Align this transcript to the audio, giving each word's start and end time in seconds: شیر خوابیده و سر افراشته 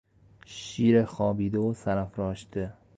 شیر 0.45 1.05
خوابیده 1.05 1.57
و 1.57 1.73
سر 1.73 1.97
افراشته 1.97 2.73